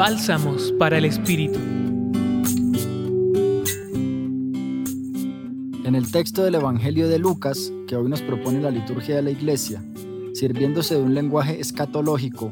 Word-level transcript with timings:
Bálsamos 0.00 0.72
para 0.78 0.96
el 0.96 1.04
Espíritu. 1.04 1.58
En 5.84 5.94
el 5.94 6.10
texto 6.10 6.42
del 6.42 6.54
Evangelio 6.54 7.06
de 7.06 7.18
Lucas, 7.18 7.70
que 7.86 7.96
hoy 7.96 8.08
nos 8.08 8.22
propone 8.22 8.62
la 8.62 8.70
liturgia 8.70 9.16
de 9.16 9.20
la 9.20 9.30
Iglesia, 9.30 9.84
sirviéndose 10.32 10.94
de 10.94 11.02
un 11.02 11.12
lenguaje 11.12 11.60
escatológico, 11.60 12.50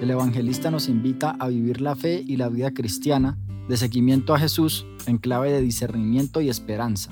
el 0.00 0.08
evangelista 0.08 0.70
nos 0.70 0.88
invita 0.88 1.34
a 1.40 1.48
vivir 1.48 1.80
la 1.80 1.96
fe 1.96 2.22
y 2.24 2.36
la 2.36 2.48
vida 2.48 2.70
cristiana 2.70 3.36
de 3.68 3.76
seguimiento 3.76 4.32
a 4.32 4.38
Jesús 4.38 4.86
en 5.06 5.18
clave 5.18 5.50
de 5.50 5.62
discernimiento 5.62 6.42
y 6.42 6.48
esperanza. 6.48 7.10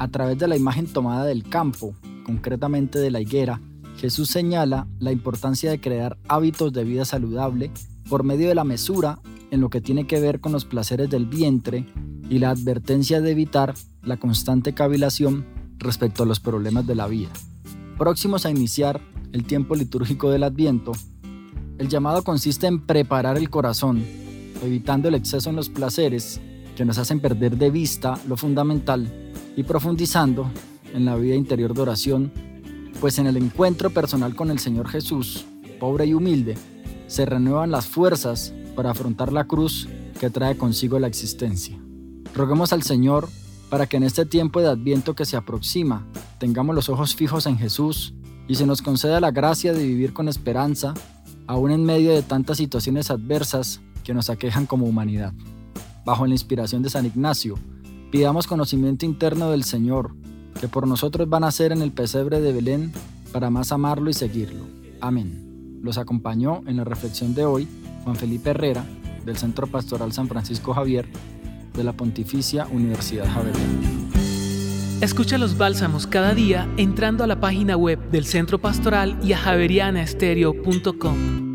A 0.00 0.08
través 0.08 0.36
de 0.36 0.48
la 0.48 0.56
imagen 0.56 0.88
tomada 0.88 1.26
del 1.26 1.44
campo, 1.44 1.94
concretamente 2.24 2.98
de 2.98 3.12
la 3.12 3.20
higuera, 3.20 3.60
Jesús 4.00 4.30
señala 4.30 4.86
la 4.98 5.12
importancia 5.12 5.70
de 5.70 5.78
crear 5.78 6.16
hábitos 6.26 6.72
de 6.72 6.84
vida 6.84 7.04
saludable 7.04 7.70
por 8.08 8.24
medio 8.24 8.48
de 8.48 8.54
la 8.54 8.64
mesura 8.64 9.20
en 9.50 9.60
lo 9.60 9.68
que 9.68 9.82
tiene 9.82 10.06
que 10.06 10.20
ver 10.20 10.40
con 10.40 10.52
los 10.52 10.64
placeres 10.64 11.10
del 11.10 11.26
vientre 11.26 11.86
y 12.30 12.38
la 12.38 12.48
advertencia 12.48 13.20
de 13.20 13.32
evitar 13.32 13.74
la 14.02 14.16
constante 14.16 14.72
cavilación 14.72 15.44
respecto 15.76 16.22
a 16.22 16.26
los 16.26 16.40
problemas 16.40 16.86
de 16.86 16.94
la 16.94 17.08
vida. 17.08 17.28
Próximos 17.98 18.46
a 18.46 18.50
iniciar 18.50 19.02
el 19.32 19.44
tiempo 19.44 19.74
litúrgico 19.74 20.30
del 20.30 20.44
Adviento, 20.44 20.92
el 21.76 21.88
llamado 21.88 22.22
consiste 22.24 22.66
en 22.66 22.86
preparar 22.86 23.36
el 23.36 23.50
corazón, 23.50 24.02
evitando 24.62 25.08
el 25.08 25.14
exceso 25.14 25.50
en 25.50 25.56
los 25.56 25.68
placeres 25.68 26.40
que 26.74 26.86
nos 26.86 26.96
hacen 26.96 27.20
perder 27.20 27.58
de 27.58 27.70
vista 27.70 28.18
lo 28.26 28.38
fundamental 28.38 29.32
y 29.56 29.62
profundizando 29.62 30.50
en 30.94 31.04
la 31.04 31.16
vida 31.16 31.34
interior 31.34 31.74
de 31.74 31.82
oración, 31.82 32.32
pues 33.00 33.18
en 33.18 33.26
el 33.26 33.38
encuentro 33.38 33.90
personal 33.90 34.36
con 34.36 34.50
el 34.50 34.58
Señor 34.58 34.88
Jesús, 34.88 35.46
pobre 35.80 36.04
y 36.04 36.12
humilde, 36.12 36.56
se 37.06 37.24
renuevan 37.24 37.70
las 37.70 37.86
fuerzas 37.86 38.52
para 38.76 38.90
afrontar 38.90 39.32
la 39.32 39.44
cruz 39.44 39.88
que 40.20 40.28
trae 40.28 40.56
consigo 40.56 40.98
la 40.98 41.06
existencia. 41.06 41.78
Roguemos 42.34 42.74
al 42.74 42.82
Señor 42.82 43.28
para 43.70 43.86
que 43.86 43.96
en 43.96 44.02
este 44.02 44.26
tiempo 44.26 44.60
de 44.60 44.68
adviento 44.68 45.14
que 45.14 45.24
se 45.24 45.36
aproxima 45.36 46.06
tengamos 46.38 46.74
los 46.74 46.90
ojos 46.90 47.14
fijos 47.14 47.46
en 47.46 47.56
Jesús 47.56 48.12
y 48.46 48.56
se 48.56 48.66
nos 48.66 48.82
conceda 48.82 49.18
la 49.20 49.30
gracia 49.30 49.72
de 49.72 49.86
vivir 49.86 50.12
con 50.12 50.28
esperanza, 50.28 50.92
aún 51.46 51.70
en 51.70 51.84
medio 51.84 52.12
de 52.12 52.22
tantas 52.22 52.58
situaciones 52.58 53.10
adversas 53.10 53.80
que 54.04 54.12
nos 54.12 54.28
aquejan 54.28 54.66
como 54.66 54.86
humanidad. 54.86 55.32
Bajo 56.04 56.26
la 56.26 56.34
inspiración 56.34 56.82
de 56.82 56.90
San 56.90 57.06
Ignacio, 57.06 57.56
pidamos 58.10 58.46
conocimiento 58.46 59.06
interno 59.06 59.50
del 59.50 59.64
Señor, 59.64 60.14
que 60.60 60.68
por 60.68 60.86
nosotros 60.86 61.28
van 61.28 61.44
a 61.44 61.50
ser 61.50 61.72
en 61.72 61.82
el 61.82 61.90
pesebre 61.90 62.40
de 62.40 62.52
Belén 62.52 62.92
para 63.32 63.50
más 63.50 63.72
amarlo 63.72 64.10
y 64.10 64.14
seguirlo. 64.14 64.64
Amén. 65.00 65.80
Los 65.82 65.96
acompañó 65.96 66.62
en 66.66 66.76
la 66.76 66.84
reflexión 66.84 67.34
de 67.34 67.46
hoy 67.46 67.66
Juan 68.04 68.16
Felipe 68.16 68.50
Herrera, 68.50 68.84
del 69.24 69.36
Centro 69.36 69.66
Pastoral 69.66 70.12
San 70.12 70.28
Francisco 70.28 70.74
Javier, 70.74 71.06
de 71.74 71.84
la 71.84 71.92
Pontificia 71.92 72.66
Universidad 72.66 73.26
Javeriana. 73.26 73.88
Escucha 75.00 75.38
los 75.38 75.56
bálsamos 75.56 76.06
cada 76.06 76.34
día 76.34 76.68
entrando 76.76 77.24
a 77.24 77.26
la 77.26 77.40
página 77.40 77.76
web 77.76 77.98
del 78.10 78.26
Centro 78.26 78.58
Pastoral 78.58 79.18
y 79.22 79.32
a 79.32 79.38
javerianaestereo.com. 79.38 81.49